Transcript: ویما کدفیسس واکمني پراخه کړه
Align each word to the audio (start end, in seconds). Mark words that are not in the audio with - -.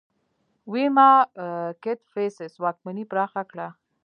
ویما 0.71 1.11
کدفیسس 1.83 2.53
واکمني 2.63 3.03
پراخه 3.11 3.43
کړه 3.51 3.67